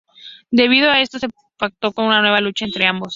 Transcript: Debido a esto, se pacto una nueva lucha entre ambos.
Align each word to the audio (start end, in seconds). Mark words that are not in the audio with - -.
Debido 0.49 0.89
a 0.89 0.99
esto, 0.99 1.19
se 1.19 1.29
pacto 1.59 1.93
una 1.97 2.21
nueva 2.21 2.41
lucha 2.41 2.65
entre 2.65 2.87
ambos. 2.87 3.09